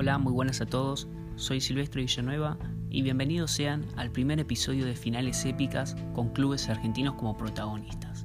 [0.00, 1.08] Hola, muy buenas a todos.
[1.36, 2.56] Soy Silvestre Villanueva
[2.88, 8.24] y bienvenidos sean al primer episodio de Finales Épicas con clubes argentinos como protagonistas.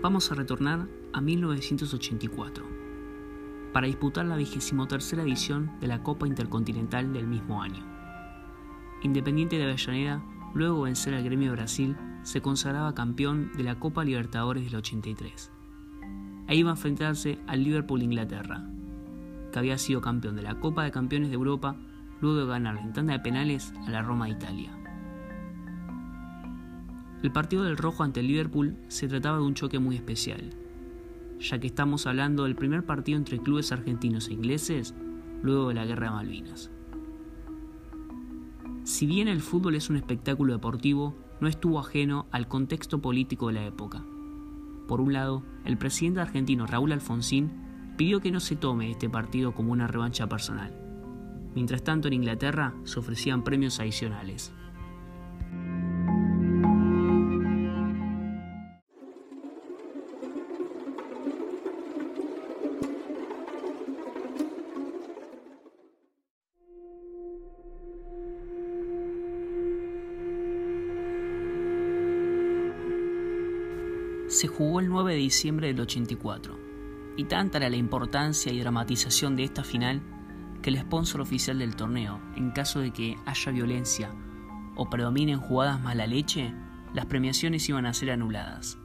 [0.00, 2.64] Vamos a retornar a 1984
[3.72, 4.38] para disputar la
[4.86, 8.01] tercera edición de la Copa Intercontinental del mismo año.
[9.02, 10.22] Independiente de Avellaneda,
[10.54, 14.76] luego de vencer al Gremio de Brasil, se consagraba campeón de la Copa Libertadores del
[14.76, 15.50] 83.
[16.46, 18.64] Ahí iba a enfrentarse al Liverpool Inglaterra,
[19.50, 21.76] que había sido campeón de la Copa de Campeones de Europa
[22.20, 24.70] luego de ganar en tanda de penales a la Roma de Italia.
[27.24, 30.50] El partido del Rojo ante el Liverpool se trataba de un choque muy especial,
[31.40, 34.94] ya que estamos hablando del primer partido entre clubes argentinos e ingleses
[35.42, 36.70] luego de la Guerra de Malvinas.
[38.92, 43.54] Si bien el fútbol es un espectáculo deportivo, no estuvo ajeno al contexto político de
[43.54, 44.04] la época.
[44.86, 49.54] Por un lado, el presidente argentino Raúl Alfonsín pidió que no se tome este partido
[49.54, 50.78] como una revancha personal.
[51.54, 54.52] Mientras tanto, en Inglaterra se ofrecían premios adicionales.
[74.32, 76.58] Se jugó el 9 de diciembre del 84,
[77.18, 80.00] y tanta era la importancia y dramatización de esta final
[80.62, 84.10] que el sponsor oficial del torneo, en caso de que haya violencia
[84.74, 86.54] o predominen jugadas mala leche,
[86.94, 88.78] las premiaciones iban a ser anuladas.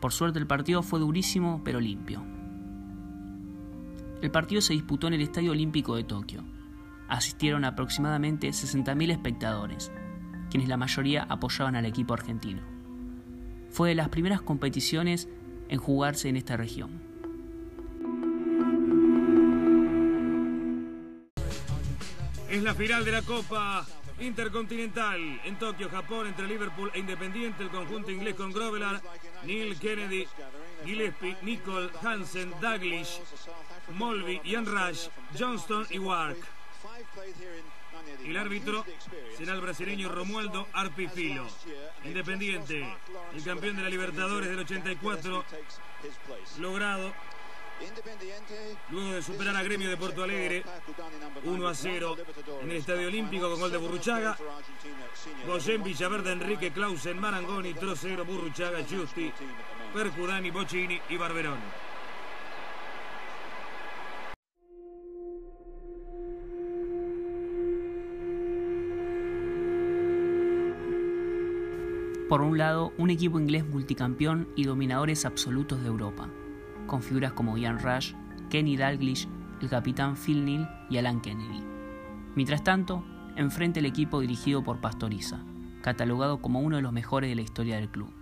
[0.00, 2.24] Por suerte el partido fue durísimo pero limpio.
[4.22, 6.44] El partido se disputó en el Estadio Olímpico de Tokio.
[7.08, 9.90] Asistieron aproximadamente 60.000 espectadores,
[10.48, 12.74] quienes la mayoría apoyaban al equipo argentino
[13.74, 15.26] fue de las primeras competiciones
[15.68, 17.02] en jugarse en esta región.
[22.48, 23.84] Es la final de la Copa
[24.20, 29.02] Intercontinental en Tokio, Japón, entre Liverpool e Independiente, el conjunto inglés con Grovelar,
[29.44, 30.28] Neil Kennedy,
[30.84, 33.20] Gillespie, Nicole, Hansen, Daglish,
[33.96, 36.38] Molby, Ian Rush, Johnston y Wark.
[38.24, 38.84] El árbitro
[39.36, 41.46] será el brasileño Romualdo Arpifilo.
[42.04, 42.86] Independiente,
[43.34, 45.44] el campeón de la Libertadores del 84,
[46.58, 47.12] logrado
[48.90, 50.62] luego de superar a Gremio de Porto Alegre
[51.42, 52.16] 1 a 0
[52.62, 54.36] en el Estadio Olímpico con gol de Burruchaga.
[55.46, 59.32] Goyen, Villaverde, Enrique, Clausen, Marangoni, Trocero, Burruchaga, Giusti,
[59.92, 61.58] Percudani, Bocini y Barberón.
[72.34, 76.28] Por un lado, un equipo inglés multicampeón y dominadores absolutos de Europa,
[76.88, 78.12] con figuras como Ian Rush,
[78.50, 79.28] Kenny Dalglish,
[79.62, 81.62] el capitán Phil Neal y Alan Kennedy.
[82.34, 83.04] Mientras tanto,
[83.36, 85.44] enfrente el equipo dirigido por Pastoriza,
[85.80, 88.12] catalogado como uno de los mejores de la historia del club.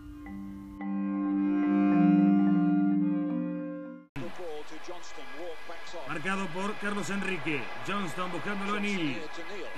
[6.06, 7.62] Marcado por Carlos Enrique.
[7.88, 9.22] Johnston buscándolo en Neal.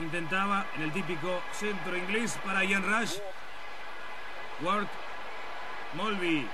[0.00, 3.18] Intentaba en el típico centro inglés para Ian Rush.
[4.64, 4.88] Ward,
[5.94, 6.46] Molby.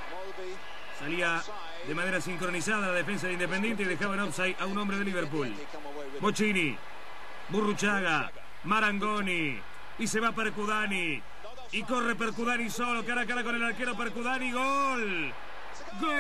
[0.99, 1.43] Salía
[1.87, 5.05] de manera sincronizada la defensa de Independiente y dejaba en offside a un hombre de
[5.05, 5.55] Liverpool.
[6.21, 6.77] Bocini,
[7.49, 8.33] Burruchaga,
[8.65, 9.61] Marangoni.
[9.99, 11.23] Y se va Percudani.
[11.73, 14.51] Y corre Percudani solo, cara a cara con el arquero Percudani.
[14.51, 15.33] ¡Gol!
[16.01, 16.11] ¡Gol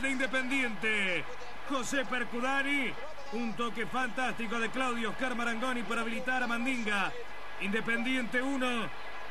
[0.00, 1.24] de Independiente!
[1.68, 2.92] José Percudani
[3.34, 7.12] un toque fantástico de Claudio Oscar Marangoni para habilitar a Mandinga.
[7.60, 8.66] Independiente 1,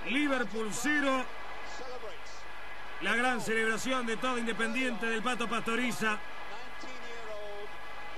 [0.10, 1.26] Liverpool 0.
[3.02, 6.18] La gran celebración de todo Independiente del Pato Pastoriza.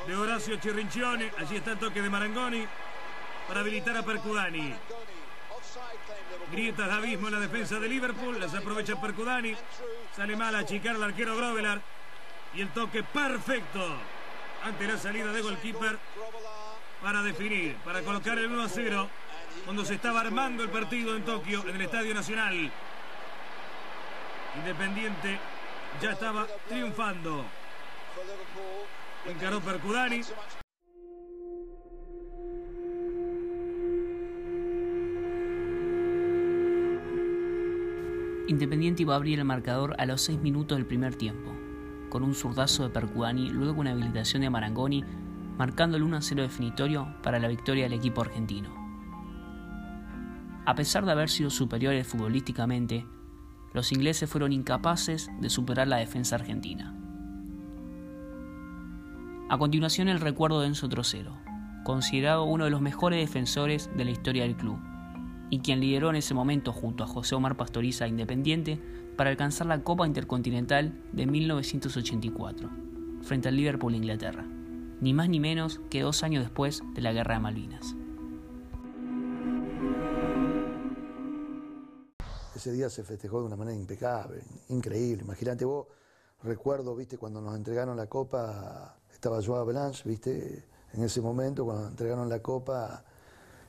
[0.07, 1.31] De Horacio Chirrincione.
[1.37, 2.65] Allí está el toque de Marangoni
[3.47, 4.73] para habilitar a Percudani.
[6.51, 8.39] Grietas de abismo en la defensa de Liverpool.
[8.39, 9.55] Las aprovecha Percudani.
[10.15, 11.81] Sale mal a achicar al arquero Grovelar.
[12.55, 14.14] Y el toque perfecto
[14.65, 15.99] ante la salida de goalkeeper
[17.01, 19.09] para definir, para colocar el 1 a 0
[19.63, 22.71] cuando se estaba armando el partido en Tokio, en el Estadio Nacional.
[24.57, 25.37] Independiente
[26.01, 27.45] ya estaba triunfando.
[29.27, 30.21] Encaró Percudani.
[38.47, 41.54] Independiente iba a abrir el marcador a los 6 minutos del primer tiempo
[42.09, 45.03] con un zurdazo de Percudani, luego una habilitación de Marangoni,
[45.57, 48.69] marcando el 1-0 definitorio para la victoria del equipo argentino.
[50.65, 53.05] A pesar de haber sido superiores futbolísticamente,
[53.73, 56.95] los ingleses fueron incapaces de superar la defensa argentina.
[59.47, 61.37] A continuación el recuerdo de Enzo Trocero,
[61.83, 64.79] considerado uno de los mejores defensores de la historia del club,
[65.51, 68.81] y quien lideró en ese momento junto a José Omar Pastoriza Independiente
[69.15, 72.69] para alcanzar la Copa Intercontinental de 1984,
[73.21, 74.43] frente al Liverpool Inglaterra,
[75.01, 77.95] ni más ni menos que dos años después de la Guerra de Malvinas.
[82.55, 85.23] Ese día se festejó de una manera impecable, increíble.
[85.23, 85.87] Imagínate vos,
[86.43, 91.83] recuerdo, viste, cuando nos entregaron la copa, estaba Joao Blanche, viste, en ese momento, cuando
[91.83, 93.03] nos entregaron la copa,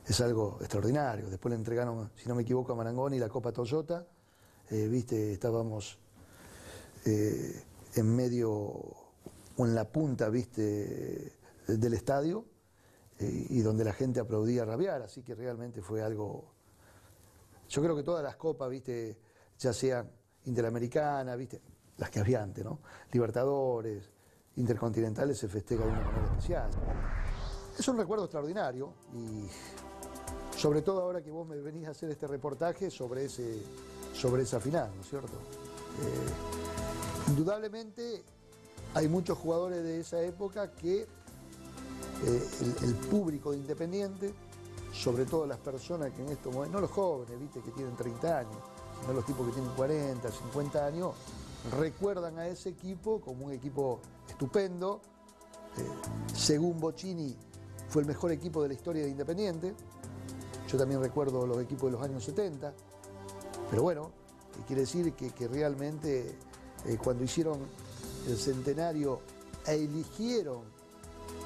[0.06, 1.28] es algo extraordinario.
[1.28, 4.06] Después le entregaron, si no me equivoco, a Marangoni la copa Toyota,
[4.70, 5.98] eh, viste, estábamos
[7.04, 7.62] eh,
[7.94, 11.32] en medio o en la punta, viste,
[11.66, 12.44] del estadio,
[13.18, 16.56] eh, y donde la gente aplaudía rabiar, así que realmente fue algo
[17.68, 19.18] yo creo que todas las copas, viste,
[19.58, 20.10] ya sean
[20.44, 21.60] interamericanas, viste,
[21.98, 22.80] las que había antes, ¿no?
[23.12, 24.10] Libertadores,
[24.56, 26.70] intercontinentales se festejan de una manera especial.
[27.78, 29.48] Es un recuerdo extraordinario y
[30.56, 33.62] sobre todo ahora que vos me venís a hacer este reportaje sobre, ese,
[34.16, 35.34] sobre esa final, ¿no es cierto?
[36.02, 38.22] Eh, indudablemente
[38.94, 42.48] hay muchos jugadores de esa época que eh,
[42.82, 44.32] el, público de Independiente
[44.92, 48.38] sobre todo las personas que en estos momentos, no los jóvenes, viste, que tienen 30
[48.38, 48.56] años,
[49.02, 51.12] sino los tipos que tienen 40, 50 años,
[51.78, 55.02] recuerdan a ese equipo como un equipo estupendo.
[55.76, 55.82] Eh,
[56.34, 57.36] según Bocini,
[57.88, 59.74] fue el mejor equipo de la historia de Independiente.
[60.66, 62.72] Yo también recuerdo los equipos de los años 70.
[63.70, 64.10] Pero bueno,
[64.66, 66.34] quiere decir que, realmente
[66.84, 67.58] eh, cuando hicieron
[68.28, 69.20] el centenario
[69.66, 70.62] e eligieron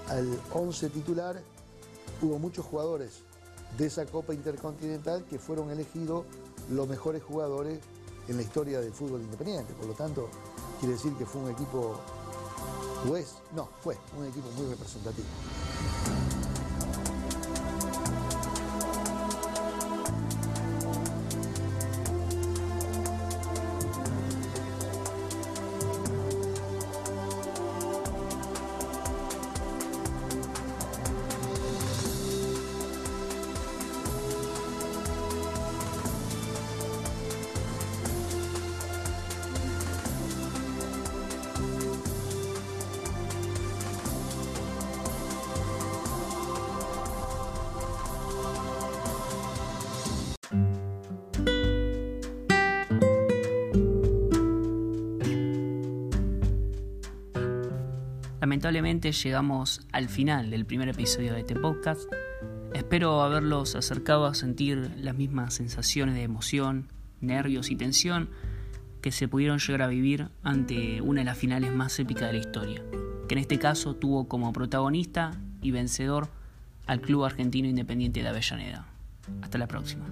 [0.08, 1.43] al 11 titular,
[2.22, 3.22] hubo muchos jugadores
[3.78, 6.25] de esa Copa Intercontinental que fueron elegidos
[6.70, 7.81] los mejores jugadores
[8.28, 9.73] en la historia del fútbol independiente.
[9.75, 10.28] Por lo tanto,
[10.78, 11.96] quiere decir que fue un equipo,
[13.08, 15.28] o es, no, fue un equipo muy representativo.
[58.50, 62.12] Lamentablemente llegamos al final del primer episodio de este podcast.
[62.75, 66.88] Espero haberlos acercado a sentir las mismas sensaciones de emoción,
[67.20, 68.29] nervios y tensión
[69.02, 72.41] que se pudieron llegar a vivir ante una de las finales más épicas de la
[72.41, 72.82] historia,
[73.29, 75.31] que en este caso tuvo como protagonista
[75.62, 76.29] y vencedor
[76.88, 78.85] al Club Argentino Independiente de Avellaneda.
[79.43, 80.06] Hasta la próxima.